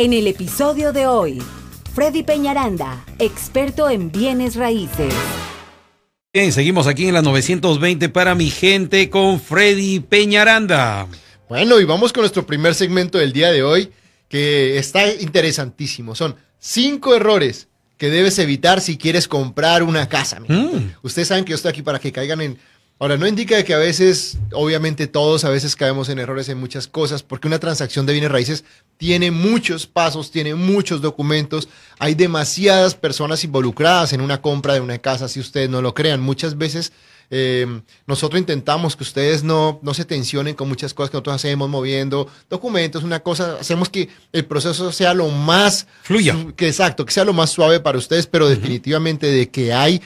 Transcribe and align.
En 0.00 0.14
el 0.14 0.28
episodio 0.28 0.94
de 0.94 1.06
hoy, 1.06 1.42
Freddy 1.92 2.22
Peñaranda, 2.22 3.04
experto 3.18 3.90
en 3.90 4.10
bienes 4.10 4.54
raíces. 4.54 5.12
Bien, 6.32 6.52
seguimos 6.52 6.86
aquí 6.86 7.06
en 7.06 7.12
la 7.12 7.20
920 7.20 8.08
para 8.08 8.34
mi 8.34 8.48
gente 8.48 9.10
con 9.10 9.38
Freddy 9.38 10.00
Peñaranda. 10.00 11.06
Bueno, 11.50 11.78
y 11.80 11.84
vamos 11.84 12.14
con 12.14 12.22
nuestro 12.22 12.46
primer 12.46 12.74
segmento 12.74 13.18
del 13.18 13.34
día 13.34 13.52
de 13.52 13.62
hoy, 13.62 13.90
que 14.30 14.78
está 14.78 15.06
interesantísimo. 15.06 16.14
Son 16.14 16.34
cinco 16.58 17.14
errores 17.14 17.68
que 17.98 18.08
debes 18.08 18.38
evitar 18.38 18.80
si 18.80 18.96
quieres 18.96 19.28
comprar 19.28 19.82
una 19.82 20.08
casa. 20.08 20.40
Mm. 20.40 20.94
Ustedes 21.02 21.28
saben 21.28 21.44
que 21.44 21.50
yo 21.50 21.56
estoy 21.56 21.72
aquí 21.72 21.82
para 21.82 21.98
que 21.98 22.10
caigan 22.10 22.40
en 22.40 22.58
Ahora, 23.02 23.16
no 23.16 23.26
indica 23.26 23.64
que 23.64 23.72
a 23.72 23.78
veces, 23.78 24.36
obviamente 24.52 25.06
todos 25.06 25.44
a 25.44 25.48
veces 25.48 25.74
caemos 25.74 26.10
en 26.10 26.18
errores 26.18 26.50
en 26.50 26.60
muchas 26.60 26.86
cosas, 26.86 27.22
porque 27.22 27.48
una 27.48 27.58
transacción 27.58 28.04
de 28.04 28.12
bienes 28.12 28.30
raíces 28.30 28.62
tiene 28.98 29.30
muchos 29.30 29.86
pasos, 29.86 30.30
tiene 30.30 30.54
muchos 30.54 31.00
documentos, 31.00 31.70
hay 31.98 32.14
demasiadas 32.14 32.94
personas 32.94 33.42
involucradas 33.42 34.12
en 34.12 34.20
una 34.20 34.42
compra 34.42 34.74
de 34.74 34.80
una 34.80 34.98
casa, 34.98 35.28
si 35.28 35.40
ustedes 35.40 35.70
no 35.70 35.80
lo 35.80 35.94
crean. 35.94 36.20
Muchas 36.20 36.58
veces 36.58 36.92
eh, 37.30 37.80
nosotros 38.06 38.38
intentamos 38.38 38.96
que 38.96 39.04
ustedes 39.04 39.42
no, 39.42 39.80
no 39.82 39.94
se 39.94 40.04
tensionen 40.04 40.54
con 40.54 40.68
muchas 40.68 40.92
cosas 40.92 41.08
que 41.08 41.14
nosotros 41.14 41.36
hacemos, 41.36 41.70
moviendo 41.70 42.28
documentos, 42.50 43.02
una 43.02 43.20
cosa, 43.20 43.56
hacemos 43.58 43.88
que 43.88 44.10
el 44.30 44.44
proceso 44.44 44.92
sea 44.92 45.14
lo 45.14 45.28
más... 45.28 45.86
Fluya. 46.02 46.36
Que 46.54 46.68
exacto, 46.68 47.06
que 47.06 47.12
sea 47.12 47.24
lo 47.24 47.32
más 47.32 47.48
suave 47.48 47.80
para 47.80 47.96
ustedes, 47.96 48.26
pero 48.26 48.46
definitivamente 48.46 49.28
de 49.28 49.48
que 49.48 49.72
hay 49.72 50.02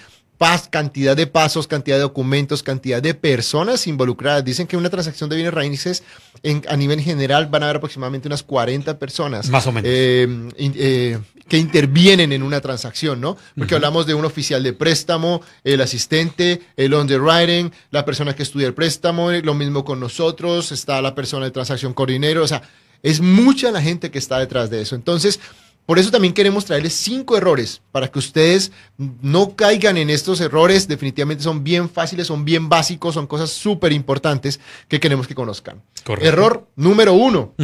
cantidad 0.71 1.17
de 1.17 1.27
pasos, 1.27 1.67
cantidad 1.67 1.97
de 1.97 2.03
documentos, 2.03 2.63
cantidad 2.63 3.01
de 3.01 3.15
personas 3.15 3.87
involucradas. 3.87 4.45
Dicen 4.45 4.67
que 4.67 4.77
una 4.77 4.91
transacción 4.91 5.31
de 5.31 5.37
bienes 5.37 5.55
raíces 5.55 6.03
en, 6.43 6.63
a 6.69 6.77
nivel 6.77 7.01
general 7.01 7.47
van 7.47 7.63
a 7.63 7.67
haber 7.67 7.77
aproximadamente 7.77 8.29
unas 8.29 8.43
40 8.43 8.99
personas. 8.99 9.49
Más 9.49 9.67
o 9.67 9.73
menos. 9.73 9.91
Eh, 9.93 10.29
eh, 10.59 11.19
que 11.49 11.59
intervienen 11.59 12.33
en 12.33 12.43
una 12.43 12.61
transacción, 12.61 13.21
¿no? 13.21 13.37
Porque 13.57 13.75
hablamos 13.75 14.07
de 14.07 14.15
un 14.15 14.25
oficial 14.25 14.63
de 14.63 14.73
préstamo, 14.73 15.43
el 15.63 15.81
asistente, 15.81 16.63
el 16.77 16.95
underwriting, 16.95 17.71
la 17.91 18.05
persona 18.05 18.35
que 18.35 18.43
estudia 18.43 18.67
el 18.67 18.75
préstamo, 18.75 19.31
lo 19.31 19.55
mismo 19.55 19.85
con 19.85 20.01
nosotros, 20.01 20.73
está 20.73 21.03
la 21.03 21.15
persona 21.15 21.45
de 21.45 21.51
transacción 21.51 21.93
coordinero, 21.93 22.43
o 22.43 22.49
sea, 22.49 22.63
es 23.03 23.21
mucha 23.21 23.71
la 23.71 23.83
gente 23.83 24.11
que 24.11 24.19
está 24.19 24.39
detrás 24.39 24.71
de 24.71 24.81
eso. 24.81 24.95
Entonces, 24.95 25.39
por 25.87 25.99
eso 25.99 26.11
también 26.11 26.33
queremos 26.33 26.65
traerles 26.65 26.95
cinco 26.95 27.37
errores 27.37 27.83
para 27.93 28.09
que 28.09 28.19
ustedes 28.19 28.73
no 28.97 29.55
caigan 29.55 29.99
en 29.99 30.09
estos 30.09 30.41
errores. 30.41 30.89
Definitivamente 30.89 31.45
son 31.45 31.63
bien 31.63 31.91
fáciles, 31.91 32.27
son 32.27 32.45
bien 32.45 32.69
básicos, 32.69 33.15
son 33.15 33.27
cosas 33.27 33.51
súper 33.51 33.93
importantes 33.93 34.61
que 34.89 34.99
queremos 34.99 35.27
que 35.27 35.35
conozcan. 35.35 35.83
Error 36.21 36.67
número 36.77 37.13
uno. 37.13 37.55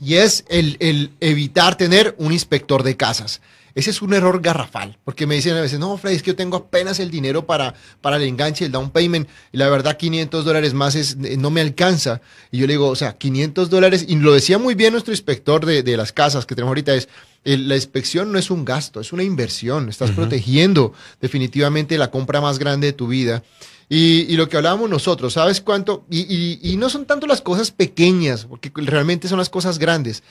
Y 0.00 0.14
es 0.14 0.44
el, 0.48 0.76
el 0.78 1.10
evitar 1.18 1.76
tener 1.76 2.14
un 2.18 2.32
inspector 2.32 2.84
de 2.84 2.96
casas. 2.96 3.40
Ese 3.78 3.90
es 3.90 4.02
un 4.02 4.12
error 4.12 4.40
garrafal, 4.40 4.98
porque 5.04 5.24
me 5.24 5.36
dicen 5.36 5.56
a 5.56 5.60
veces, 5.60 5.78
no, 5.78 5.96
Freddy, 5.96 6.16
es 6.16 6.22
que 6.24 6.32
yo 6.32 6.36
tengo 6.36 6.56
apenas 6.56 6.98
el 6.98 7.12
dinero 7.12 7.46
para, 7.46 7.74
para 8.00 8.16
el 8.16 8.24
enganche, 8.24 8.64
el 8.64 8.72
down 8.72 8.90
payment, 8.90 9.28
y 9.52 9.56
la 9.56 9.68
verdad 9.68 9.96
500 9.96 10.44
dólares 10.44 10.74
más 10.74 10.96
es, 10.96 11.16
eh, 11.22 11.36
no 11.36 11.50
me 11.50 11.60
alcanza. 11.60 12.20
Y 12.50 12.58
yo 12.58 12.66
le 12.66 12.72
digo, 12.72 12.88
o 12.88 12.96
sea, 12.96 13.16
500 13.16 13.70
dólares, 13.70 14.04
y 14.08 14.16
lo 14.16 14.32
decía 14.32 14.58
muy 14.58 14.74
bien 14.74 14.94
nuestro 14.94 15.12
inspector 15.12 15.64
de, 15.64 15.84
de 15.84 15.96
las 15.96 16.12
casas 16.12 16.44
que 16.44 16.56
tenemos 16.56 16.70
ahorita, 16.70 16.92
es, 16.92 17.08
la 17.44 17.76
inspección 17.76 18.30
no 18.32 18.38
es 18.38 18.50
un 18.50 18.64
gasto, 18.64 19.00
es 19.00 19.12
una 19.12 19.22
inversión, 19.22 19.88
estás 19.88 20.10
protegiendo 20.10 20.92
definitivamente 21.20 21.96
la 21.96 22.10
compra 22.10 22.40
más 22.40 22.58
grande 22.58 22.88
de 22.88 22.92
tu 22.92 23.08
vida. 23.08 23.42
Y, 23.88 24.26
y, 24.28 24.36
lo 24.36 24.50
que 24.50 24.58
hablábamos 24.58 24.90
nosotros, 24.90 25.32
¿sabes 25.32 25.62
cuánto? 25.62 26.04
Y, 26.10 26.20
y, 26.20 26.60
y, 26.62 26.76
no 26.76 26.90
son 26.90 27.06
tanto 27.06 27.26
las 27.26 27.40
cosas 27.40 27.70
pequeñas, 27.70 28.44
porque 28.44 28.70
realmente 28.74 29.28
son 29.28 29.38
las 29.38 29.48
cosas 29.48 29.78
grandes 29.78 30.22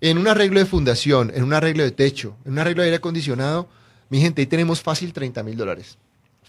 en 0.00 0.18
un 0.18 0.28
arreglo 0.28 0.58
de 0.58 0.66
fundación, 0.66 1.32
en 1.34 1.44
un 1.44 1.54
arreglo 1.54 1.82
de 1.82 1.90
techo, 1.90 2.36
en 2.44 2.52
un 2.52 2.58
arreglo 2.58 2.82
de 2.82 2.88
aire 2.88 2.96
acondicionado, 2.96 3.68
mi 4.10 4.20
gente, 4.20 4.42
ahí 4.42 4.46
tenemos 4.46 4.82
fácil 4.82 5.12
30 5.12 5.42
mil 5.42 5.56
dólares. 5.56 5.96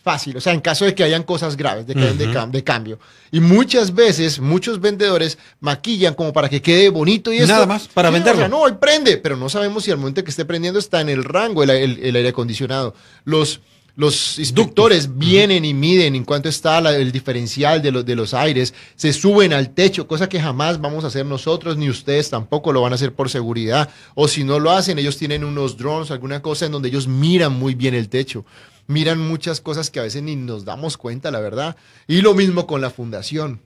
Fácil, 0.06 0.38
o 0.38 0.40
sea, 0.40 0.54
en 0.54 0.62
caso 0.62 0.86
de 0.86 0.94
que 0.94 1.04
hayan 1.04 1.24
cosas 1.24 1.58
graves 1.58 1.88
de, 1.88 1.96
de, 1.96 2.64
cambio. 2.64 3.00
Y 3.32 3.40
muchas 3.40 3.92
veces, 3.92 4.40
muchos 4.40 4.80
vendedores 4.80 5.40
maquillan 5.60 6.14
como 6.14 6.32
para 6.32 6.48
que 6.48 6.62
quede 6.62 6.90
bonito 6.90 7.34
y 7.34 7.38
eso. 7.38 7.48
Nada 7.48 7.66
más, 7.66 7.88
para 7.88 8.12
venderlo. 8.12 8.48
no, 8.48 8.60
hoy 8.60 8.74
prende, 8.80 9.18
pero 9.18 9.36
no 9.36 9.50
sabemos 9.50 9.84
si 9.84 9.90
al 9.90 9.98
momento 9.98 10.24
que 10.24 10.30
esté 10.30 10.46
prendiendo 10.46 10.78
está 10.78 11.02
en 11.02 11.10
el 11.10 11.24
rango 11.24 11.64
el, 11.64 11.72
el 11.72 12.16
aire 12.16 12.30
acondicionado. 12.30 12.94
Los 13.24 13.62
los 13.96 14.40
instructores 14.40 15.18
vienen 15.18 15.64
y 15.64 15.74
miden 15.74 16.16
en 16.16 16.26
cuánto 16.26 16.50
está 16.50 16.80
el 16.94 17.14
diferencial 17.14 17.82
de, 17.82 18.04
de 18.04 18.16
los 18.16 18.34
aires, 18.34 18.74
se 18.96 19.14
suben 19.14 19.54
al 19.54 19.70
techo, 19.70 20.06
cosa 20.06 20.28
que 20.28 20.42
jamás 20.42 20.82
vamos 20.82 21.06
a 21.06 21.08
hacer 21.08 21.26
nosotros, 21.26 21.78
ni 21.78 21.90
ustedes 21.90 22.30
tampoco 22.30 22.74
lo 22.74 22.82
van 22.82 22.92
a 22.92 22.96
hacer 22.96 23.14
por 23.14 23.30
seguridad. 23.30 23.90
O 24.14 24.28
si 24.28 24.44
no 24.44 24.60
lo 24.60 24.72
hacen, 24.72 25.00
ellos 25.00 25.18
tienen 25.18 25.46
unos 25.46 25.78
drones, 25.78 26.12
alguna 26.12 26.42
cosa 26.42 26.66
en 26.66 26.74
donde 26.74 26.90
ellos 26.90 27.08
miran 27.08 27.54
muy 27.54 27.74
bien 27.74 27.94
el 27.94 28.10
techo. 28.10 28.46
Miran 28.88 29.20
muchas 29.20 29.62
cosas 29.62 29.90
que 29.90 30.00
a 30.00 30.04
veces 30.04 30.24
ni 30.24 30.36
nos 30.36 30.66
damos 30.66 30.98
cuenta, 30.98 31.32
la 31.32 31.40
verdad. 31.40 31.76
Y 32.08 32.22
lo 32.22 32.34
mismo 32.34 32.68
con 32.68 32.82
la 32.82 32.90
fundación. 32.90 33.62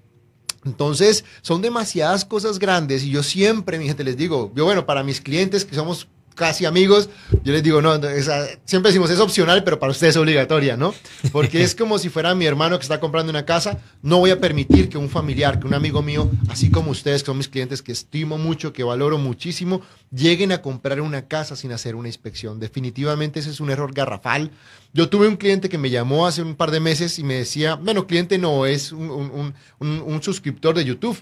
Entonces, 0.66 1.24
son 1.41 1.62
demasiadas 1.62 2.25
cosas 2.25 2.59
grandes 2.59 3.03
y 3.03 3.12
yo 3.12 3.24
siempre, 3.24 3.80
mi 3.80 3.88
gente, 3.88 4.03
les 4.03 4.18
digo, 4.18 4.52
yo 4.56 4.66
bueno, 4.66 4.85
para 4.85 5.03
mis 5.03 5.22
clientes 5.22 5.63
que 5.63 5.75
somos 5.75 6.07
casi 6.35 6.66
amigos, 6.66 7.09
yo 7.44 7.53
les 7.53 7.63
digo, 7.63 7.81
no, 7.81 7.94
siempre 8.66 8.91
decimos, 8.91 9.09
es 9.09 9.19
opcional, 9.19 9.63
pero 9.63 9.79
para 9.79 9.91
ustedes 9.91 10.16
es 10.16 10.17
obligatoria, 10.17 10.78
¿no? 10.78 10.94
Porque 11.31 11.62
es 11.63 11.75
como 11.75 12.00
si 12.00 12.09
fuera 12.09 12.34
mi 12.35 12.45
hermano 12.45 12.78
que 12.78 12.84
está 12.84 13.00
comprando 13.00 13.29
una 13.29 13.45
casa, 13.45 13.79
no 14.01 14.19
voy 14.19 14.31
a 14.31 14.39
permitir 14.39 14.89
que 14.89 14.97
un 14.97 15.09
familiar, 15.09 15.59
que 15.59 15.68
un 15.68 15.73
amigo 15.73 16.01
mío, 16.01 16.29
así 16.50 16.72
como 16.72 16.91
ustedes, 16.91 17.23
que 17.23 17.28
son 17.28 17.38
mis 17.38 17.47
clientes 17.47 17.81
que 17.81 17.91
estimo 17.91 18.38
mucho, 18.38 18.73
que 18.73 18.84
valoro 18.84 19.18
muchísimo, 19.18 19.81
lleguen 20.12 20.51
a 20.51 20.62
comprar 20.62 21.01
una 21.01 21.28
casa 21.28 21.56
sin 21.56 21.72
hacer 21.72 21.95
una 21.95 22.07
inspección. 22.07 22.59
Definitivamente 22.59 23.39
ese 23.39 23.50
es 23.50 23.59
un 23.59 23.69
error 23.69 23.94
garrafal. 23.94 24.51
Yo 24.94 25.09
tuve 25.09 25.28
un 25.28 25.38
cliente 25.38 25.69
que 25.69 25.78
me 25.78 25.89
llamó 25.89 26.25
hace 26.25 26.41
un 26.41 26.56
par 26.56 26.72
de 26.72 26.79
meses 26.79 27.19
y 27.19 27.23
me 27.23 27.35
decía, 27.35 27.75
bueno, 27.75 28.07
cliente 28.07 28.38
no, 28.38 28.66
es 28.66 28.91
un, 28.91 29.53
un 29.79 30.23
suscriptor 30.23 30.75
de 30.75 30.85
YouTube. 30.85 31.18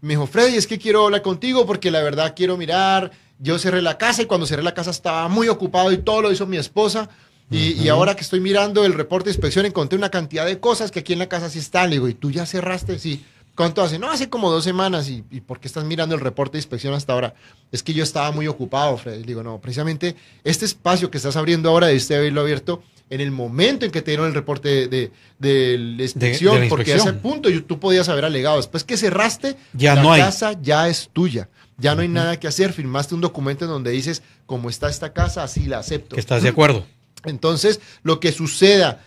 Me 0.00 0.10
dijo, 0.10 0.26
Freddy, 0.26 0.56
es 0.56 0.66
que 0.66 0.78
quiero 0.78 1.04
hablar 1.04 1.22
contigo 1.22 1.66
porque 1.66 1.90
la 1.90 2.02
verdad 2.02 2.34
quiero 2.36 2.56
mirar 2.56 3.10
yo 3.38 3.58
cerré 3.58 3.82
la 3.82 3.98
casa 3.98 4.22
y 4.22 4.26
cuando 4.26 4.46
cerré 4.46 4.62
la 4.62 4.74
casa 4.74 4.90
estaba 4.90 5.28
muy 5.28 5.48
ocupado 5.48 5.92
y 5.92 5.98
todo 5.98 6.22
lo 6.22 6.32
hizo 6.32 6.46
mi 6.46 6.56
esposa. 6.56 7.08
Y, 7.50 7.88
ahora 7.88 8.14
que 8.14 8.20
estoy 8.20 8.40
mirando 8.40 8.84
el 8.84 8.92
reporte 8.92 9.30
de 9.30 9.30
inspección 9.30 9.64
encontré 9.64 9.96
una 9.96 10.10
cantidad 10.10 10.44
de 10.44 10.60
cosas 10.60 10.90
que 10.90 10.98
aquí 10.98 11.14
en 11.14 11.18
la 11.18 11.30
casa 11.30 11.48
sí 11.48 11.58
están. 11.58 11.88
Le 11.88 11.96
digo, 11.96 12.08
¿y 12.08 12.12
tú 12.12 12.30
ya 12.30 12.44
cerraste? 12.44 12.98
Sí. 12.98 13.24
¿Cuánto 13.54 13.80
hace? 13.80 13.98
No, 13.98 14.10
hace 14.10 14.28
como 14.28 14.50
dos 14.50 14.64
semanas. 14.64 15.08
¿Y, 15.08 15.22
por 15.40 15.58
qué 15.58 15.66
estás 15.66 15.84
mirando 15.84 16.14
el 16.14 16.20
reporte 16.20 16.52
de 16.52 16.58
inspección 16.58 16.92
hasta 16.92 17.14
ahora? 17.14 17.34
Es 17.72 17.82
que 17.82 17.94
yo 17.94 18.02
estaba 18.02 18.32
muy 18.32 18.48
ocupado, 18.48 18.98
Fred. 18.98 19.20
Le 19.20 19.26
digo, 19.26 19.42
no, 19.42 19.60
precisamente 19.60 20.14
este 20.44 20.66
espacio 20.66 21.10
que 21.10 21.16
estás 21.16 21.36
abriendo 21.36 21.70
ahora 21.70 21.86
debiste 21.86 22.16
haberlo 22.16 22.42
abierto 22.42 22.82
en 23.10 23.20
el 23.20 23.30
momento 23.30 23.84
en 23.84 23.90
que 23.90 24.02
te 24.02 24.10
dieron 24.10 24.26
el 24.26 24.34
reporte 24.34 24.88
de, 24.88 25.10
de, 25.38 25.78
la, 25.78 26.02
inspección, 26.02 26.68
porque 26.68 26.92
a 26.92 26.96
ese 26.96 27.12
punto 27.14 27.48
tú 27.62 27.78
podías 27.78 28.08
haber 28.08 28.24
alegado. 28.24 28.56
Después 28.56 28.84
que 28.84 28.96
cerraste, 28.96 29.56
ya 29.72 29.94
la 29.94 30.02
no 30.02 30.10
casa 30.10 30.58
ya 30.60 30.88
es 30.88 31.10
tuya 31.12 31.48
ya 31.78 31.94
no 31.94 32.02
hay 32.02 32.08
nada 32.08 32.38
que 32.38 32.48
hacer, 32.48 32.72
firmaste 32.72 33.14
un 33.14 33.20
documento 33.20 33.64
en 33.64 33.70
donde 33.70 33.92
dices, 33.92 34.22
como 34.46 34.68
está 34.68 34.90
esta 34.90 35.12
casa, 35.12 35.44
así 35.44 35.66
la 35.66 35.78
acepto. 35.78 36.16
Que 36.16 36.20
estás 36.20 36.42
de 36.42 36.48
acuerdo. 36.48 36.84
Entonces, 37.24 37.80
lo 38.02 38.20
que 38.20 38.32
suceda 38.32 39.04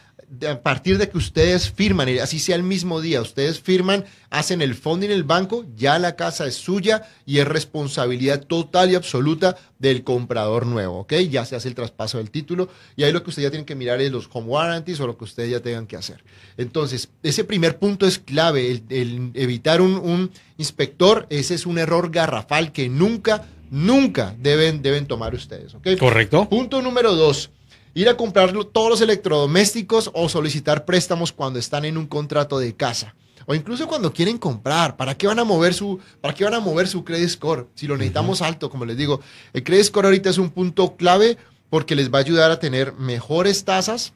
a 0.47 0.61
partir 0.61 0.97
de 0.97 1.09
que 1.09 1.17
ustedes 1.17 1.69
firman, 1.69 2.07
y 2.07 2.19
así 2.19 2.39
sea 2.39 2.55
el 2.55 2.63
mismo 2.63 3.01
día, 3.01 3.21
ustedes 3.21 3.59
firman, 3.59 4.05
hacen 4.29 4.61
el 4.61 4.75
fondo 4.75 5.05
en 5.05 5.11
el 5.11 5.23
banco, 5.23 5.65
ya 5.75 5.99
la 5.99 6.15
casa 6.15 6.47
es 6.47 6.55
suya 6.55 7.03
y 7.25 7.39
es 7.39 7.47
responsabilidad 7.47 8.45
total 8.45 8.91
y 8.91 8.95
absoluta 8.95 9.57
del 9.77 10.03
comprador 10.03 10.65
nuevo, 10.65 10.99
¿ok? 10.99 11.13
Ya 11.29 11.43
se 11.43 11.55
hace 11.55 11.67
el 11.67 11.75
traspaso 11.75 12.17
del 12.17 12.31
título 12.31 12.69
y 12.95 13.03
ahí 13.03 13.11
lo 13.11 13.23
que 13.23 13.29
ustedes 13.29 13.47
ya 13.47 13.51
tienen 13.51 13.65
que 13.65 13.75
mirar 13.75 13.99
es 13.99 14.11
los 14.11 14.29
home 14.31 14.47
warranties 14.47 14.99
o 15.01 15.07
lo 15.07 15.17
que 15.17 15.25
ustedes 15.25 15.51
ya 15.51 15.59
tengan 15.59 15.85
que 15.85 15.97
hacer. 15.97 16.23
Entonces, 16.57 17.09
ese 17.23 17.43
primer 17.43 17.77
punto 17.77 18.07
es 18.07 18.17
clave, 18.17 18.81
el, 18.89 19.31
evitar 19.33 19.81
un, 19.81 19.95
un, 19.95 20.31
inspector, 20.57 21.27
ese 21.29 21.55
es 21.55 21.65
un 21.65 21.77
error 21.77 22.11
garrafal 22.11 22.71
que 22.71 22.87
nunca, 22.87 23.47
nunca 23.69 24.35
deben, 24.39 24.81
deben 24.81 25.07
tomar 25.07 25.33
ustedes, 25.33 25.73
¿ok? 25.73 25.97
Correcto. 25.99 26.47
Punto 26.47 26.81
número 26.81 27.15
dos 27.15 27.49
ir 27.93 28.09
a 28.09 28.17
comprar 28.17 28.53
todos 28.65 28.89
los 28.89 29.01
electrodomésticos 29.01 30.11
o 30.13 30.29
solicitar 30.29 30.85
préstamos 30.85 31.31
cuando 31.31 31.59
están 31.59 31.85
en 31.85 31.97
un 31.97 32.07
contrato 32.07 32.59
de 32.59 32.75
casa. 32.75 33.15
O 33.45 33.55
incluso 33.55 33.87
cuando 33.87 34.13
quieren 34.13 34.37
comprar, 34.37 34.95
¿para 34.97 35.17
qué 35.17 35.27
van 35.27 35.39
a 35.39 35.43
mover 35.43 35.73
su, 35.73 35.99
para 36.21 36.33
qué 36.33 36.43
van 36.43 36.53
a 36.53 36.59
mover 36.59 36.87
su 36.87 37.03
credit 37.03 37.29
score? 37.29 37.67
Si 37.75 37.87
lo 37.87 37.97
necesitamos 37.97 38.41
alto, 38.41 38.69
como 38.69 38.85
les 38.85 38.97
digo, 38.97 39.19
el 39.53 39.63
credit 39.63 39.85
score 39.85 40.05
ahorita 40.05 40.29
es 40.29 40.37
un 40.37 40.51
punto 40.51 40.95
clave 40.95 41.37
porque 41.69 41.95
les 41.95 42.11
va 42.11 42.19
a 42.19 42.21
ayudar 42.21 42.51
a 42.51 42.59
tener 42.59 42.93
mejores 42.93 43.63
tasas 43.65 44.13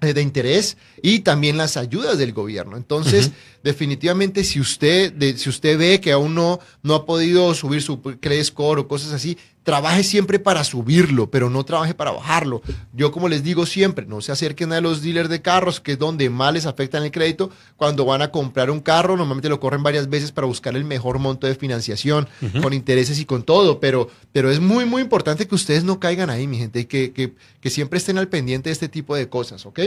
eh, 0.00 0.14
de 0.14 0.22
interés 0.22 0.78
y 1.02 1.20
también 1.20 1.58
las 1.58 1.76
ayudas 1.76 2.18
del 2.18 2.32
gobierno. 2.32 2.76
Entonces, 2.76 3.32
definitivamente, 3.62 4.44
si 4.44 4.58
usted, 4.58 5.12
si 5.36 5.48
usted 5.48 5.78
ve 5.78 6.00
que 6.00 6.12
aún 6.12 6.34
no, 6.34 6.58
no 6.82 6.94
ha 6.94 7.04
podido 7.04 7.54
subir 7.54 7.82
su 7.82 8.00
credit 8.00 8.44
score 8.44 8.80
o 8.80 8.88
cosas 8.88 9.12
así, 9.12 9.36
trabaje 9.70 10.02
siempre 10.02 10.40
para 10.40 10.64
subirlo, 10.64 11.30
pero 11.30 11.48
no 11.48 11.64
trabaje 11.64 11.94
para 11.94 12.10
bajarlo. 12.10 12.60
Yo 12.92 13.12
como 13.12 13.28
les 13.28 13.44
digo 13.44 13.66
siempre, 13.66 14.04
no 14.04 14.20
se 14.20 14.32
acerquen 14.32 14.72
a 14.72 14.80
los 14.80 15.00
dealers 15.00 15.28
de 15.28 15.42
carros, 15.42 15.78
que 15.78 15.92
es 15.92 15.98
donde 16.00 16.28
más 16.28 16.52
les 16.52 16.66
afectan 16.66 17.04
el 17.04 17.12
crédito. 17.12 17.50
Cuando 17.76 18.04
van 18.04 18.20
a 18.20 18.32
comprar 18.32 18.68
un 18.68 18.80
carro, 18.80 19.16
normalmente 19.16 19.48
lo 19.48 19.60
corren 19.60 19.84
varias 19.84 20.08
veces 20.10 20.32
para 20.32 20.48
buscar 20.48 20.74
el 20.74 20.84
mejor 20.84 21.20
monto 21.20 21.46
de 21.46 21.54
financiación, 21.54 22.28
con 22.60 22.72
intereses 22.72 23.20
y 23.20 23.26
con 23.26 23.44
todo, 23.44 23.78
pero, 23.78 24.08
pero 24.32 24.50
es 24.50 24.58
muy, 24.58 24.86
muy 24.86 25.02
importante 25.02 25.46
que 25.46 25.54
ustedes 25.54 25.84
no 25.84 26.00
caigan 26.00 26.30
ahí, 26.30 26.48
mi 26.48 26.58
gente, 26.58 26.80
y 26.80 26.86
que, 26.86 27.12
que, 27.12 27.34
que 27.60 27.70
siempre 27.70 27.98
estén 27.98 28.18
al 28.18 28.26
pendiente 28.26 28.70
de 28.70 28.72
este 28.72 28.88
tipo 28.88 29.14
de 29.14 29.28
cosas, 29.28 29.66
¿ok? 29.66 29.78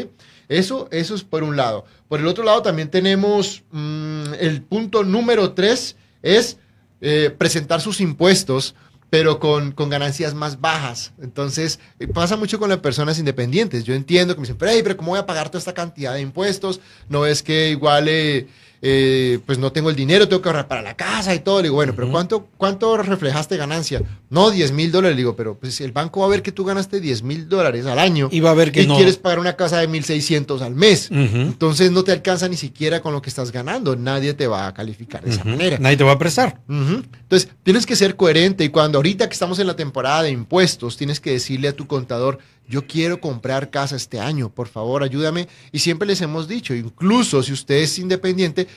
Eso, 0.48 0.88
eso 0.92 1.14
es 1.14 1.26
por 1.26 1.44
un 1.44 1.58
lado. 1.58 1.84
Por 2.08 2.22
el 2.22 2.28
otro 2.28 2.46
lado 2.46 2.62
también 2.62 2.90
tenemos 2.90 3.64
mmm, 3.72 4.34
el 4.40 4.62
punto 4.62 5.04
número 5.04 5.52
tres, 5.52 5.98
es 6.22 6.58
eh, 7.02 7.36
presentar 7.38 7.82
sus 7.82 8.00
impuestos 8.00 8.76
pero 9.14 9.40
con, 9.40 9.74
con, 9.74 9.92
ganancias 9.92 10.34
más 10.34 10.60
bajas. 10.60 11.14
Entonces, 11.22 11.80
eh, 12.00 12.08
pasa 12.08 12.36
mucho 12.36 12.58
con 12.58 12.68
las 12.68 12.80
personas 12.80 13.20
independientes. 13.20 13.84
Yo 13.84 13.94
entiendo 13.94 14.34
que 14.34 14.42
me 14.42 14.48
dicen, 14.48 14.58
pero, 14.58 14.72
hey, 14.72 14.80
pero 14.82 14.98
¿cómo 14.98 15.12
voy 15.12 15.20
a 15.20 15.26
pagar 15.28 15.50
toda 15.50 15.60
esta 15.60 15.76
cantidad 15.76 16.16
de 16.16 16.22
impuestos? 16.22 16.82
No 17.10 17.28
es 17.28 17.44
que 17.44 17.70
igual 17.70 18.08
eh, 18.08 18.48
eh, 18.86 19.40
pues 19.46 19.60
no 19.60 19.72
tengo 19.72 19.90
el 19.90 19.96
dinero, 19.96 20.28
tengo 20.28 20.42
que 20.42 20.50
ahorrar 20.50 20.68
para 20.68 20.82
la 20.82 20.94
casa 20.98 21.34
y 21.34 21.40
todo. 21.40 21.60
Le 21.60 21.64
digo, 21.64 21.76
bueno, 21.76 21.94
pero 21.96 22.12
¿cuánto, 22.12 22.50
cuánto 22.58 22.98
reflejaste 22.98 23.56
ganancia? 23.56 24.02
No, 24.30 24.52
10 24.52 24.74
mil 24.74 24.92
dólares. 24.92 25.16
Le 25.16 25.22
digo, 25.22 25.38
pero 25.38 25.58
pues 25.58 25.80
el 25.80 25.94
banco 25.94 26.20
va 26.20 26.26
a 26.26 26.30
ver 26.30 26.42
que 26.42 26.52
tú 26.52 26.66
ganaste 26.66 27.00
10 27.00 27.24
mil 27.24 27.48
dólares 27.48 27.86
al 27.86 27.98
año. 27.98 28.28
Y 28.30 28.42
va 28.42 28.52
a 28.52 28.54
ver 28.54 28.74
que 28.74 28.82
y 28.82 28.88
no. 28.88 28.98
quieres 28.98 29.16
pagar 29.16 29.40
una 29.40 29.56
casa 29.56 29.80
de 29.80 29.88
1.600 29.88 30.60
al 30.60 30.76
mes. 30.76 31.10
Uh 31.10 31.14
-huh. 31.14 31.42
Entonces 31.44 31.92
no 31.92 32.04
te 32.04 32.12
alcanza 32.12 32.50
ni 32.50 32.58
siquiera 32.58 33.00
con 33.00 33.14
lo 33.14 33.22
que 33.22 33.30
estás 33.30 33.54
ganando. 33.54 33.96
Nadie 33.96 34.34
te 34.34 34.48
va 34.48 34.68
a 34.68 34.74
calificar 34.74 35.24
de 35.24 35.30
uh 35.30 35.32
-huh. 35.32 35.36
esa 35.36 35.46
manera. 35.46 35.78
Nadie 35.80 35.96
te 35.96 36.04
va 36.04 36.12
a 36.12 36.20
prestar. 36.20 36.60
Entonces 36.68 37.48
tienes 37.64 37.86
que 37.86 37.96
ser 37.96 38.18
coherente 38.18 38.66
y 38.66 38.70
cuando 38.70 38.98
ahorita 38.98 39.30
que 39.30 39.34
estamos 39.34 39.60
en 39.60 39.68
la 39.68 39.78
temporada 39.78 40.24
de 40.24 40.32
impuestos, 40.32 40.98
tienes 40.98 41.22
que 41.22 41.32
decirle 41.32 41.70
a 41.70 41.74
tu 41.74 41.88
contador, 41.88 42.40
yo 42.68 42.88
quiero 42.88 43.20
comprar 43.20 43.70
casa 43.70 43.96
este 43.96 44.20
año, 44.20 44.50
por 44.50 44.68
favor, 44.68 45.04
ayúdame. 45.04 45.48
Y 45.72 45.80
siempre 45.80 46.08
les 46.08 46.22
hemos 46.22 46.48
dicho, 46.48 46.74
incluso 46.74 47.44
si 47.44 47.52
usted 47.54 47.76
es 47.76 48.00
independiente, 48.00 48.68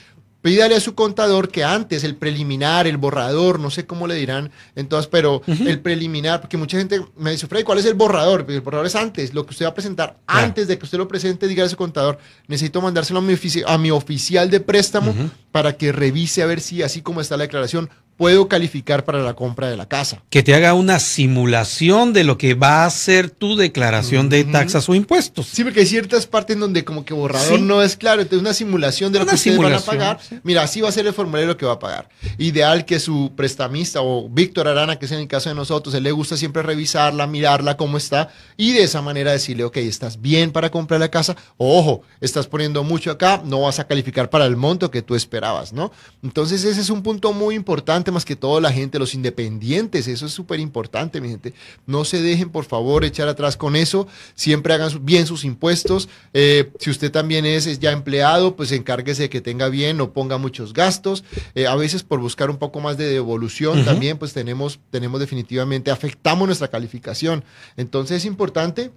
pídale 0.41 0.75
a 0.75 0.79
su 0.79 0.95
contador 0.95 1.49
que 1.49 1.63
antes 1.63 2.03
el 2.03 2.15
preliminar, 2.15 2.87
el 2.87 2.97
borrador, 2.97 3.59
no 3.59 3.69
sé 3.69 3.85
cómo 3.85 4.07
le 4.07 4.15
dirán, 4.15 4.51
entonces, 4.75 5.07
pero 5.11 5.37
uh 5.37 5.41
-huh. 5.41 5.67
el 5.67 5.79
preliminar, 5.79 6.41
porque 6.41 6.57
mucha 6.57 6.77
gente 6.77 7.03
me 7.17 7.31
dice, 7.31 7.47
Freddy, 7.47 7.63
¿cuál 7.63 7.79
es 7.79 7.85
el 7.85 7.95
borrador? 7.95 8.45
El 8.47 8.61
borrador 8.61 8.85
es 8.85 8.95
antes, 8.95 9.33
lo 9.33 9.45
que 9.45 9.51
usted 9.51 9.65
va 9.65 9.69
a 9.71 9.73
presentar, 9.73 10.17
claro. 10.25 10.45
antes 10.47 10.67
de 10.67 10.77
que 10.77 10.85
usted 10.85 10.97
lo 10.97 11.07
presente, 11.07 11.47
dígale 11.47 11.67
a 11.67 11.69
su 11.69 11.75
contador, 11.75 12.17
necesito 12.47 12.81
mandárselo 12.81 13.19
a 13.19 13.21
mi, 13.21 13.35
a 13.65 13.77
mi 13.77 13.91
oficial 13.91 14.49
de 14.49 14.59
préstamo 14.59 15.11
uh 15.11 15.15
-huh. 15.15 15.29
para 15.51 15.75
que 15.75 15.91
revise 15.91 16.43
a 16.43 16.45
ver 16.45 16.61
si, 16.61 16.81
así 16.83 17.01
como 17.01 17.19
está 17.19 17.35
la 17.35 17.43
declaración, 17.43 17.89
puedo 18.17 18.47
calificar 18.47 19.05
para 19.05 19.19
la 19.19 19.35
compra 19.35 19.69
de 19.69 19.77
la 19.77 19.87
casa. 19.87 20.21
Que 20.29 20.43
te 20.43 20.55
haga 20.55 20.73
una 20.73 20.99
simulación 20.99 22.13
de 22.13 22.23
lo 22.23 22.37
que 22.37 22.55
va 22.55 22.85
a 22.85 22.89
ser 22.89 23.29
tu 23.29 23.55
declaración 23.55 24.25
uh 24.25 24.29
-huh. 24.29 24.31
de 24.31 24.43
taxas 24.45 24.89
o 24.89 24.95
impuestos. 24.95 25.47
Sí, 25.47 25.63
porque 25.63 25.81
hay 25.81 25.85
ciertas 25.85 26.25
partes 26.25 26.55
en 26.55 26.61
donde 26.61 26.83
como 26.83 27.05
que 27.05 27.13
borrador 27.13 27.59
sí. 27.59 27.61
no 27.61 27.81
es 27.81 27.95
claro, 27.95 28.21
entonces 28.21 28.41
una 28.41 28.53
simulación 28.53 29.13
de 29.13 29.19
lo 29.19 29.23
una 29.23 29.33
que 29.33 29.35
ustedes 29.37 29.57
van 29.57 29.73
a 29.73 29.79
pagar. 29.79 30.19
Sí. 30.27 30.39
Mira, 30.43 30.63
así 30.63 30.81
va 30.81 30.89
a 30.89 30.91
ser 30.91 31.05
el 31.05 31.13
formulario 31.13 31.55
que 31.55 31.65
va 31.65 31.73
a 31.73 31.79
pagar. 31.79 32.09
Ideal 32.39 32.85
que 32.85 32.99
su 32.99 33.31
prestamista 33.35 34.01
o 34.01 34.27
Víctor 34.27 34.67
Arana, 34.67 34.97
que 34.97 35.05
es 35.05 35.11
en 35.11 35.19
el 35.19 35.27
caso 35.27 35.49
de 35.49 35.55
nosotros, 35.55 35.93
él 35.93 36.03
le 36.03 36.11
gusta 36.11 36.35
siempre 36.37 36.63
revisarla, 36.63 37.27
mirarla 37.27 37.77
cómo 37.77 37.97
está 37.97 38.29
y 38.57 38.73
de 38.73 38.83
esa 38.83 39.01
manera 39.01 39.31
decirle, 39.31 39.63
ok, 39.63 39.77
estás 39.77 40.21
bien 40.21 40.51
para 40.51 40.71
comprar 40.71 40.99
la 40.99 41.09
casa, 41.09 41.35
ojo, 41.57 42.01
estás 42.19 42.47
poniendo 42.47 42.83
mucho 42.83 43.11
acá, 43.11 43.41
no 43.45 43.61
vas 43.61 43.79
a 43.79 43.85
calificar 43.85 44.29
para 44.29 44.45
el 44.45 44.55
monto 44.55 44.89
que 44.89 45.03
tú 45.03 45.13
esperabas, 45.13 45.71
¿no? 45.71 45.91
Entonces 46.23 46.63
ese 46.63 46.81
es 46.81 46.89
un 46.89 47.03
punto 47.03 47.31
muy 47.33 47.53
importante 47.53 48.06
más 48.11 48.25
que 48.25 48.35
todo 48.35 48.59
la 48.59 48.71
gente, 48.71 48.99
los 48.99 49.13
independientes, 49.13 50.07
eso 50.07 50.25
es 50.25 50.31
súper 50.31 50.59
importante, 50.59 51.21
mi 51.21 51.29
gente. 51.29 51.53
No 51.85 52.05
se 52.05 52.21
dejen, 52.21 52.49
por 52.49 52.65
favor, 52.65 53.05
echar 53.05 53.27
atrás 53.27 53.57
con 53.57 53.75
eso. 53.75 54.07
Siempre 54.35 54.73
hagan 54.73 55.05
bien 55.05 55.25
sus 55.27 55.43
impuestos. 55.43 56.09
Eh, 56.33 56.71
si 56.79 56.89
usted 56.89 57.11
también 57.11 57.45
es, 57.45 57.67
es, 57.67 57.79
ya 57.79 57.91
empleado, 57.91 58.55
pues 58.55 58.71
encárguese 58.71 59.23
de 59.23 59.29
que 59.29 59.41
tenga 59.41 59.69
bien, 59.69 59.97
no 59.97 60.13
ponga 60.13 60.37
muchos 60.37 60.73
gastos. 60.73 61.23
Eh, 61.55 61.67
a 61.67 61.75
veces 61.75 62.03
por 62.03 62.19
buscar 62.19 62.49
un 62.49 62.57
poco 62.57 62.79
más 62.79 62.97
de 62.97 63.07
devolución 63.07 63.79
uh 63.79 63.81
-huh. 63.81 63.85
también, 63.85 64.17
pues 64.17 64.33
tenemos, 64.33 64.79
tenemos 64.91 65.19
definitivamente, 65.19 65.91
afectamos 65.91 66.47
nuestra 66.47 66.67
calificación. 66.67 67.43
Entonces 67.75 68.17
es 68.17 68.25
importante 68.25 68.91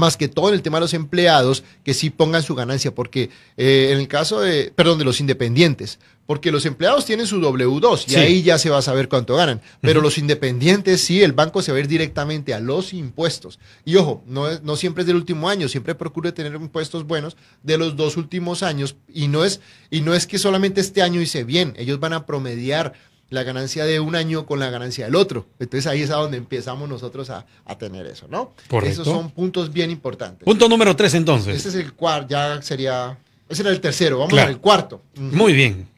más 0.00 0.16
que 0.16 0.28
todo 0.28 0.48
en 0.48 0.54
el 0.54 0.62
tema 0.62 0.78
de 0.78 0.82
los 0.82 0.94
empleados, 0.94 1.62
que 1.84 1.94
sí 1.94 2.10
pongan 2.10 2.42
su 2.42 2.54
ganancia, 2.54 2.94
porque 2.94 3.30
eh, 3.56 3.90
en 3.92 3.98
el 3.98 4.08
caso 4.08 4.40
de, 4.40 4.72
perdón, 4.74 4.98
de 4.98 5.04
los 5.04 5.20
independientes, 5.20 5.98
porque 6.30 6.52
los 6.52 6.64
empleados 6.64 7.06
tienen 7.06 7.26
su 7.26 7.40
W2 7.40 8.04
y 8.06 8.10
sí. 8.10 8.16
ahí 8.16 8.42
ya 8.44 8.56
se 8.56 8.70
va 8.70 8.78
a 8.78 8.82
saber 8.82 9.08
cuánto 9.08 9.34
ganan, 9.34 9.60
pero 9.80 9.98
uh 9.98 10.00
-huh. 10.00 10.04
los 10.04 10.16
independientes 10.16 11.00
sí, 11.00 11.24
el 11.24 11.32
banco 11.32 11.60
se 11.60 11.72
va 11.72 11.78
a 11.78 11.80
ir 11.80 11.88
directamente 11.88 12.54
a 12.54 12.60
los 12.60 12.92
impuestos. 12.92 13.58
Y 13.84 13.96
ojo, 13.96 14.22
no, 14.28 14.46
no 14.60 14.76
siempre 14.76 15.00
es 15.00 15.08
del 15.08 15.16
último 15.16 15.48
año, 15.48 15.68
siempre 15.68 15.96
procure 15.96 16.30
tener 16.30 16.54
impuestos 16.54 17.04
buenos 17.04 17.36
de 17.64 17.78
los 17.78 17.96
dos 17.96 18.16
últimos 18.16 18.62
años 18.62 18.94
y 19.12 19.26
no 19.26 19.44
es, 19.44 19.60
y 19.90 20.02
no 20.02 20.14
es 20.14 20.28
que 20.28 20.38
solamente 20.38 20.80
este 20.80 21.02
año 21.02 21.20
hice 21.20 21.42
bien, 21.42 21.74
ellos 21.76 21.98
van 21.98 22.12
a 22.12 22.26
promediar 22.26 22.92
la 23.28 23.42
ganancia 23.42 23.84
de 23.84 23.98
un 23.98 24.14
año 24.14 24.46
con 24.46 24.60
la 24.60 24.70
ganancia 24.70 25.06
del 25.06 25.16
otro. 25.16 25.46
Entonces 25.58 25.88
ahí 25.88 26.02
es 26.02 26.10
a 26.10 26.18
donde 26.18 26.36
empezamos 26.36 26.88
nosotros 26.88 27.28
a, 27.30 27.44
a 27.64 27.76
tener 27.76 28.06
eso, 28.06 28.28
¿no? 28.28 28.54
Correcto. 28.68 29.02
Esos 29.02 29.08
son 29.08 29.32
puntos 29.32 29.72
bien 29.72 29.90
importantes. 29.90 30.44
Punto 30.44 30.68
número 30.68 30.94
tres 30.94 31.12
entonces. 31.14 31.56
Este 31.56 31.70
es 31.70 31.74
el 31.74 31.92
cuarto, 31.92 32.28
ya 32.28 32.62
sería, 32.62 33.18
ese 33.48 33.62
era 33.62 33.72
el 33.72 33.80
tercero, 33.80 34.18
vamos 34.18 34.32
claro. 34.32 34.50
al 34.50 34.60
cuarto. 34.60 35.02
Muy 35.16 35.54
bien. 35.54 35.89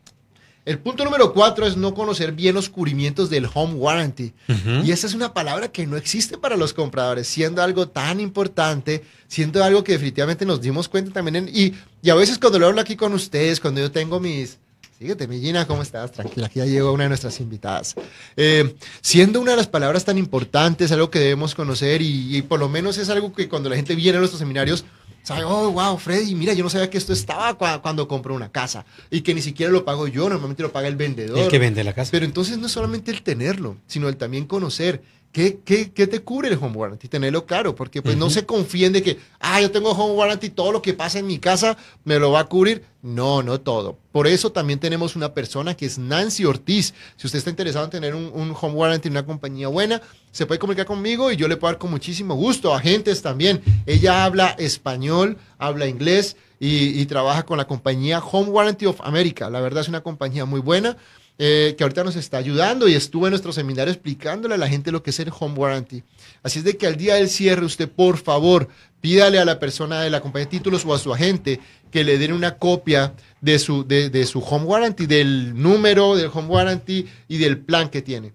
El 0.65 0.79
punto 0.79 1.05
número 1.05 1.33
cuatro 1.33 1.67
es 1.67 1.77
no 1.77 1.93
conocer 1.93 2.33
bien 2.33 2.55
los 2.55 2.69
cubrimientos 2.69 3.29
del 3.31 3.49
home 3.53 3.75
warranty. 3.75 4.33
Uh 4.49 4.53
-huh. 4.53 4.85
Y 4.85 4.93
esa 4.93 5.09
es 5.09 5.15
una 5.15 5.35
palabra 5.35 5.73
que 5.73 5.87
no 5.89 5.97
existe 5.97 6.39
para 6.39 6.57
los 6.57 6.73
compradores, 6.73 7.27
siendo 7.27 7.63
algo 7.63 7.89
tan 7.89 8.21
importante, 8.21 9.03
siendo 9.27 9.65
algo 9.65 9.83
que 9.83 9.93
definitivamente 9.93 10.47
nos 10.47 10.61
dimos 10.61 10.89
cuenta 10.89 11.11
también. 11.13 11.37
En, 11.37 11.49
y, 11.49 11.75
y 12.01 12.11
a 12.11 12.15
veces 12.15 12.39
cuando 12.39 12.61
lo 12.61 12.67
hablo 12.69 12.81
aquí 12.81 12.95
con 12.95 13.13
ustedes, 13.13 13.59
cuando 13.59 13.81
yo 13.81 13.91
tengo 13.91 14.21
mis, 14.21 14.59
Síguete, 15.03 15.27
mi 15.27 15.41
Gina, 15.41 15.67
¿cómo 15.67 15.83
estás? 15.83 16.13
Tranquila, 16.13 16.47
aquí 16.47 16.61
ya 16.61 16.65
llegó 16.65 16.93
una 16.93 17.03
de 17.03 17.09
nuestras 17.09 17.41
invitadas. 17.41 17.97
Eh, 18.37 18.77
siendo 19.01 19.41
una 19.41 19.51
de 19.51 19.57
las 19.57 19.67
palabras 19.67 20.05
tan 20.05 20.17
importantes, 20.17 20.93
algo 20.93 21.11
que 21.11 21.19
debemos 21.19 21.57
conocer 21.57 22.01
y, 22.01 22.37
y, 22.37 22.43
por 22.43 22.61
lo 22.61 22.69
menos 22.69 22.99
es 22.99 23.09
algo 23.09 23.33
que 23.33 23.49
cuando 23.49 23.69
la 23.69 23.75
gente 23.75 23.97
viene 23.97 24.19
a 24.19 24.21
nuestros 24.21 24.39
seminarios, 24.39 24.85
sabe, 25.25 25.43
oh, 25.43 25.73
wow, 25.73 25.99
Freddy, 25.99 26.37
mira, 26.37 26.53
yo 26.53 26.63
no 26.63 26.71
sabía 26.71 26.89
que 26.89 26.99
esto 26.99 27.13
estaba 27.13 27.53
cu 27.55 27.67
cuando 27.83 28.07
compro 28.07 28.33
una 28.33 28.53
casa 28.53 28.87
y 29.11 29.23
que 29.23 29.35
ni 29.35 29.43
siquiera 29.43 29.73
lo 29.73 29.85
pago 29.85 30.07
yo, 30.07 30.29
normalmente 30.29 30.63
lo 30.63 30.71
paga 30.71 30.87
el 30.87 30.95
vendedor. 30.95 31.37
El 31.37 31.49
que 31.49 31.59
vende 31.59 31.83
la 31.83 31.95
casa. 31.95 32.13
Pero 32.13 32.25
entonces 32.25 32.59
no 32.59 32.67
es 32.67 32.73
solamente 32.73 33.11
el 33.11 33.23
tenerlo, 33.23 33.79
sino 33.89 34.09
el 34.09 34.17
también 34.17 34.47
conocer 34.47 35.03
¿Qué, 35.33 35.61
qué, 35.65 35.91
qué 35.93 36.07
te 36.07 36.21
cubre 36.21 36.49
el 36.49 36.59
home 36.61 36.77
warranty? 36.77 37.09
Tenerlo 37.09 37.47
claro, 37.47 37.75
porque 37.75 38.03
pues 38.03 38.15
uh 38.15 38.19
-huh. 38.19 38.21
no 38.21 38.29
se 38.31 38.45
confíen 38.45 38.93
de 38.93 39.03
que, 39.03 39.19
ah, 39.41 39.63
yo 39.63 39.71
tengo 39.71 39.91
home 39.93 40.13
warranty, 40.13 40.51
todo 40.51 40.73
lo 40.73 40.83
que 40.83 40.93
pasa 40.93 41.19
en 41.21 41.27
mi 41.27 41.39
casa 41.39 41.79
me 42.05 42.19
lo 42.19 42.33
va 42.33 42.41
a 42.41 42.45
cubrir. 42.45 42.85
No, 43.01 43.43
no 43.43 43.59
todo. 43.59 43.97
Por 44.13 44.27
eso 44.27 44.53
también 44.53 44.79
tenemos 44.79 45.17
una 45.17 45.33
persona 45.33 45.75
que 45.75 45.87
es 45.87 45.99
Nancy 45.99 46.45
Ortiz. 46.45 46.93
Si 47.17 47.27
usted 47.27 47.39
está 47.39 47.51
interesado 47.51 47.87
en 47.87 47.91
tener 47.91 48.15
un, 48.15 48.31
un 48.33 48.55
home 48.61 48.75
warranty 48.75 49.09
en 49.09 49.15
una 49.15 49.25
compañía 49.25 49.69
buena, 49.69 50.03
se 50.31 50.45
puede 50.45 50.59
comunicar 50.61 50.85
conmigo 50.87 51.33
y 51.33 51.37
yo 51.37 51.49
le 51.49 51.57
puedo 51.57 51.73
dar 51.73 51.79
con 51.81 51.91
muchísimo 51.91 52.35
gusto. 52.35 52.75
Agentes 52.75 53.23
también. 53.23 53.63
Ella 53.87 54.25
habla 54.25 54.51
español, 54.59 55.39
habla 55.59 55.87
inglés 55.89 56.37
y, 56.61 57.01
y 57.01 57.07
trabaja 57.07 57.45
con 57.45 57.57
la 57.57 57.67
compañía 57.67 58.21
Home 58.21 58.51
Warranty 58.51 58.85
of 58.87 59.01
America. 59.01 59.49
La 59.49 59.61
verdad 59.61 59.81
es 59.81 59.89
una 59.89 60.03
compañía 60.03 60.45
muy 60.45 60.61
buena 60.61 60.97
eh, 61.39 61.75
que 61.77 61.85
ahorita 61.85 62.05
nos 62.05 62.17
está 62.17 62.37
ayudando 62.39 62.89
y 62.89 62.95
estuvo 62.95 63.27
en 63.27 63.31
nuestro 63.31 63.53
seminario 63.53 63.93
explicándole 63.93 64.55
a 64.55 64.59
la 64.59 64.69
gente 64.69 64.93
lo 64.93 65.03
que 65.03 65.11
es 65.11 65.21
el 65.21 65.33
home 65.37 65.59
warranty. 65.59 66.03
Así 66.43 66.59
es 66.59 66.65
de 66.65 66.77
que 66.77 66.87
al 66.87 66.97
día 66.97 67.15
del 67.15 67.29
cierre 67.29 67.65
usted, 67.65 67.89
por 67.89 68.19
favor, 68.19 68.69
pídale 69.01 69.39
a 69.39 69.45
la 69.45 69.59
persona 69.59 70.03
de 70.03 70.11
la 70.11 70.21
compañía 70.21 70.47
de 70.47 70.59
títulos 70.59 70.85
o 70.85 70.95
a 70.95 70.99
su 70.99 71.13
agente 71.13 71.61
que 71.91 72.05
le 72.05 72.19
den 72.19 72.33
una 72.33 72.57
copia 72.59 73.15
de 73.41 73.59
su, 73.59 73.85
de, 73.85 74.11
de 74.11 74.27
su 74.27 74.41
home 74.41 74.67
warranty, 74.67 75.07
del 75.07 75.61
número 75.61 76.17
del 76.17 76.31
home 76.33 76.49
warranty 76.49 77.07
y 77.29 77.39
del 77.39 77.59
plan 77.59 77.89
que 77.89 78.03
tiene. 78.03 78.33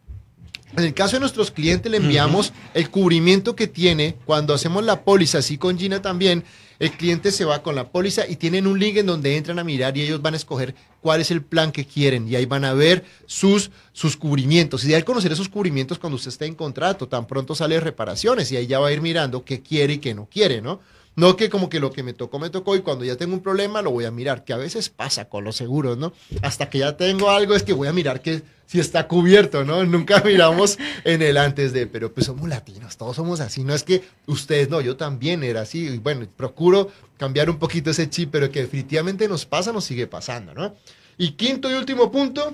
En 0.76 0.84
el 0.84 0.94
caso 0.94 1.16
de 1.16 1.22
nuestros 1.22 1.52
clientes 1.52 1.90
le 1.90 1.98
enviamos 1.98 2.50
uh 2.50 2.52
-huh. 2.52 2.72
el 2.74 2.90
cubrimiento 2.90 3.56
que 3.56 3.68
tiene 3.68 4.16
cuando 4.26 4.54
hacemos 4.54 4.84
la 4.84 5.04
póliza, 5.04 5.38
así 5.38 5.58
con 5.58 5.80
Gina 5.80 6.02
también, 6.02 6.44
el 6.80 6.92
cliente 6.92 7.32
se 7.32 7.46
va 7.46 7.64
con 7.64 7.74
la 7.74 7.90
póliza 7.90 8.28
y 8.28 8.36
tienen 8.36 8.68
un 8.68 8.80
link 8.80 8.98
en 8.98 9.06
donde 9.06 9.36
entran 9.36 9.58
a 9.60 9.64
mirar 9.64 9.98
y 9.98 10.02
ellos 10.02 10.22
van 10.22 10.34
a 10.34 10.38
escoger 10.38 10.76
cuál 11.02 11.22
es 11.22 11.32
el 11.32 11.42
plan 11.42 11.72
que 11.72 11.86
quieren 11.86 12.28
y 12.28 12.36
ahí 12.36 12.46
van 12.46 12.66
a 12.66 12.74
ver 12.74 13.06
sus, 13.26 13.72
sus 13.94 14.18
cubrimientos. 14.18 14.84
Y 14.84 14.90
de 14.90 14.96
ahí 14.96 15.04
conocer 15.04 15.32
esos 15.32 15.50
cubrimientos 15.50 15.98
cuando 15.98 16.18
usted 16.18 16.30
esté 16.30 16.46
en 16.46 16.56
contrato, 16.56 17.08
tan 17.08 17.26
pronto 17.26 17.56
sale 17.56 17.80
reparaciones 17.80 18.52
y 18.52 18.58
ahí 18.58 18.68
ya 18.68 18.80
va 18.80 18.90
a 18.90 18.92
ir 18.92 19.02
mirando 19.02 19.44
qué 19.44 19.62
quiere 19.62 19.94
y 19.94 19.98
qué 19.98 20.14
no 20.14 20.28
quiere, 20.30 20.62
¿no? 20.62 20.80
No 21.18 21.36
que 21.36 21.50
como 21.50 21.68
que 21.68 21.80
lo 21.80 21.92
que 21.92 22.04
me 22.04 22.14
tocó, 22.14 22.38
me 22.38 22.52
tocó 22.52 22.76
y 22.76 22.82
cuando 22.82 23.04
ya 23.04 23.16
tengo 23.16 23.34
un 23.34 23.42
problema 23.42 23.82
lo 23.82 23.90
voy 23.90 24.06
a 24.06 24.12
mirar, 24.12 24.44
que 24.44 24.54
a 24.54 24.58
veces 24.58 24.90
pasa 24.90 25.28
con 25.28 25.44
los 25.44 25.56
seguros, 25.56 25.98
¿no? 25.98 26.14
Hasta 26.44 26.70
que 26.70 26.78
ya 26.78 26.96
tengo 26.96 27.32
algo 27.32 27.56
es 27.56 27.64
que 27.64 27.74
voy 27.74 27.88
a 27.88 27.94
mirar 27.94 28.22
que 28.22 28.44
si 28.68 28.80
está 28.80 29.08
cubierto, 29.08 29.66
¿no? 29.66 29.84
Nunca 29.88 30.22
miramos 30.24 30.78
en 31.04 31.24
el 31.24 31.38
antes 31.38 31.74
de, 31.74 31.88
pero 31.88 32.14
pues 32.14 32.28
somos 32.28 32.48
latinos, 32.48 32.98
todos 32.98 33.16
somos 33.16 33.40
así, 33.40 33.64
no 33.64 33.74
es 33.74 33.84
que 33.84 34.04
ustedes 34.28 34.70
no, 34.70 34.80
yo 34.80 34.96
también 34.96 35.44
era 35.44 35.62
así, 35.62 35.88
y 35.88 35.98
bueno, 35.98 36.28
procuro 36.38 36.92
cambiar 37.18 37.50
un 37.50 37.58
poquito 37.58 37.90
ese 37.90 38.08
chip, 38.12 38.30
pero 38.32 38.52
que 38.52 38.62
definitivamente 38.62 39.28
nos 39.28 39.48
pasa, 39.48 39.74
nos 39.74 39.86
sigue 39.86 40.06
pasando, 40.06 40.54
¿no? 40.54 40.76
Y 41.18 41.32
quinto 41.32 41.72
y 41.72 41.74
último 41.74 42.12
punto 42.12 42.54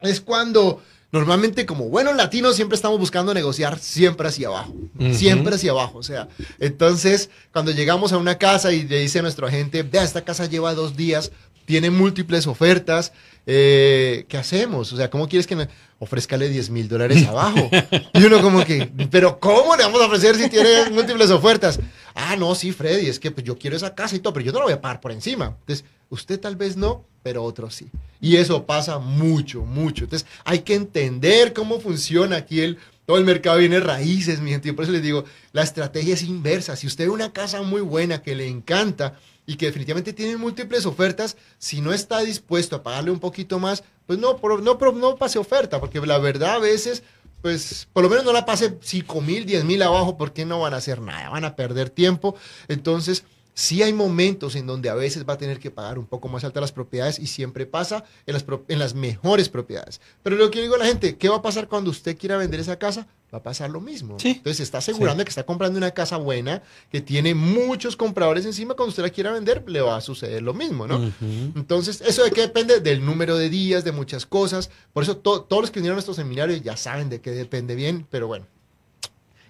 es 0.00 0.20
cuando 0.20 0.80
normalmente 1.14 1.64
como 1.64 1.88
buenos 1.88 2.16
latinos 2.16 2.56
siempre 2.56 2.74
estamos 2.74 2.98
buscando 2.98 3.32
negociar 3.32 3.78
siempre 3.78 4.26
hacia 4.26 4.48
abajo, 4.48 4.74
siempre 5.12 5.54
hacia 5.54 5.70
abajo. 5.70 5.98
O 5.98 6.02
sea, 6.02 6.28
entonces 6.58 7.30
cuando 7.52 7.70
llegamos 7.70 8.12
a 8.12 8.18
una 8.18 8.36
casa 8.36 8.72
y 8.72 8.82
le 8.82 8.98
dice 8.98 9.20
a 9.20 9.22
nuestro 9.22 9.46
agente, 9.46 9.84
vea, 9.84 10.02
esta 10.02 10.24
casa 10.24 10.46
lleva 10.46 10.74
dos 10.74 10.96
días, 10.96 11.30
tiene 11.66 11.88
múltiples 11.90 12.48
ofertas, 12.48 13.12
eh, 13.46 14.26
¿qué 14.28 14.36
hacemos? 14.36 14.92
O 14.92 14.96
sea, 14.96 15.08
¿cómo 15.08 15.28
quieres 15.28 15.46
que 15.46 15.54
me 15.54 15.68
ofrezcale 16.00 16.48
10 16.48 16.70
mil 16.70 16.88
dólares 16.88 17.24
abajo? 17.28 17.70
Y 18.12 18.24
uno 18.24 18.42
como 18.42 18.64
que, 18.64 18.90
pero 19.08 19.38
¿cómo 19.38 19.76
le 19.76 19.84
vamos 19.84 20.02
a 20.02 20.06
ofrecer 20.06 20.34
si 20.34 20.50
tiene 20.50 20.90
múltiples 20.90 21.30
ofertas? 21.30 21.78
Ah, 22.12 22.34
no, 22.34 22.56
sí, 22.56 22.72
Freddy, 22.72 23.06
es 23.06 23.20
que 23.20 23.30
pues, 23.30 23.46
yo 23.46 23.56
quiero 23.56 23.76
esa 23.76 23.94
casa 23.94 24.16
y 24.16 24.18
todo, 24.18 24.32
pero 24.32 24.46
yo 24.46 24.50
no 24.50 24.58
la 24.58 24.64
voy 24.64 24.74
a 24.74 24.80
pagar 24.80 25.00
por 25.00 25.12
encima. 25.12 25.56
Entonces, 25.60 25.84
usted 26.10 26.40
tal 26.40 26.56
vez 26.56 26.76
no, 26.76 27.04
pero 27.24 27.42
otros 27.42 27.74
sí. 27.74 27.88
Y 28.20 28.36
eso 28.36 28.64
pasa 28.64 29.00
mucho, 29.00 29.62
mucho. 29.62 30.04
Entonces, 30.04 30.28
hay 30.44 30.60
que 30.60 30.74
entender 30.74 31.52
cómo 31.52 31.80
funciona 31.80 32.36
aquí 32.36 32.60
el, 32.60 32.78
todo 33.06 33.18
el 33.18 33.24
mercado 33.24 33.58
viene 33.58 33.80
raíces, 33.80 34.40
mi 34.40 34.50
gente. 34.50 34.72
por 34.72 34.84
eso 34.84 34.92
les 34.92 35.02
digo, 35.02 35.24
la 35.52 35.62
estrategia 35.62 36.14
es 36.14 36.22
inversa. 36.22 36.76
Si 36.76 36.86
usted 36.86 37.06
ve 37.06 37.10
una 37.10 37.32
casa 37.32 37.62
muy 37.62 37.80
buena 37.80 38.22
que 38.22 38.36
le 38.36 38.46
encanta, 38.46 39.18
y 39.46 39.56
que 39.56 39.66
definitivamente 39.66 40.12
tienen 40.12 40.40
múltiples 40.40 40.86
ofertas, 40.86 41.36
si 41.58 41.80
no 41.80 41.92
está 41.92 42.20
dispuesto 42.20 42.76
a 42.76 42.82
pagarle 42.82 43.10
un 43.10 43.20
poquito 43.20 43.58
más, 43.58 43.84
pues 44.06 44.18
no, 44.18 44.40
no, 44.42 44.78
no 44.92 45.16
pase 45.16 45.38
oferta, 45.38 45.80
porque 45.80 46.00
la 46.00 46.18
verdad 46.18 46.54
a 46.54 46.58
veces, 46.58 47.02
pues 47.42 47.86
por 47.92 48.02
lo 48.02 48.08
menos 48.08 48.24
no 48.24 48.32
la 48.32 48.46
pase 48.46 48.78
5 48.80 49.20
mil, 49.20 49.44
10 49.44 49.64
mil 49.64 49.82
abajo, 49.82 50.16
porque 50.16 50.46
no 50.46 50.60
van 50.60 50.74
a 50.74 50.78
hacer 50.78 51.00
nada, 51.00 51.28
van 51.28 51.44
a 51.44 51.56
perder 51.56 51.90
tiempo. 51.90 52.36
Entonces, 52.68 53.24
sí 53.54 53.82
hay 53.82 53.92
momentos 53.92 54.56
en 54.56 54.66
donde 54.66 54.90
a 54.90 54.94
veces 54.94 55.24
va 55.26 55.34
a 55.34 55.38
tener 55.38 55.58
que 55.58 55.70
pagar 55.70 55.98
un 55.98 56.06
poco 56.06 56.28
más 56.28 56.44
altas 56.44 56.60
las 56.60 56.72
propiedades 56.72 57.18
y 57.18 57.26
siempre 57.26 57.66
pasa 57.66 58.04
en 58.26 58.34
las, 58.34 58.44
en 58.68 58.78
las 58.78 58.94
mejores 58.94 59.48
propiedades. 59.48 60.00
Pero 60.22 60.36
lo 60.36 60.50
que 60.50 60.60
digo 60.60 60.74
a 60.74 60.78
la 60.78 60.86
gente, 60.86 61.16
¿qué 61.16 61.28
va 61.28 61.36
a 61.36 61.42
pasar 61.42 61.68
cuando 61.68 61.90
usted 61.90 62.18
quiera 62.18 62.36
vender 62.36 62.60
esa 62.60 62.78
casa? 62.78 63.06
Va 63.32 63.38
a 63.38 63.42
pasar 63.42 63.70
lo 63.70 63.80
mismo. 63.80 64.16
Entonces 64.22 64.60
está 64.60 64.78
asegurando 64.78 65.24
que 65.24 65.28
está 65.28 65.44
comprando 65.44 65.78
una 65.78 65.92
casa 65.92 66.16
buena, 66.16 66.62
que 66.90 67.00
tiene 67.00 67.34
muchos 67.34 67.96
compradores 67.96 68.44
encima, 68.44 68.74
cuando 68.74 68.90
usted 68.90 69.02
la 69.02 69.10
quiera 69.10 69.32
vender 69.32 69.64
le 69.66 69.80
va 69.80 69.96
a 69.96 70.00
suceder 70.00 70.42
lo 70.42 70.54
mismo, 70.54 70.86
¿no? 70.86 71.12
Entonces, 71.56 72.00
eso 72.00 72.22
de 72.22 72.30
qué 72.30 72.42
depende 72.42 72.80
del 72.80 73.04
número 73.04 73.36
de 73.36 73.48
días, 73.48 73.84
de 73.84 73.92
muchas 73.92 74.26
cosas. 74.26 74.70
Por 74.92 75.02
eso 75.02 75.16
todos 75.16 75.46
los 75.50 75.70
que 75.70 75.80
vinieron 75.80 75.94
a 75.94 75.98
nuestro 75.98 76.14
seminario 76.14 76.56
ya 76.56 76.76
saben 76.76 77.08
de 77.08 77.20
qué 77.20 77.30
depende 77.30 77.74
bien, 77.74 78.06
pero 78.10 78.26
bueno. 78.26 78.46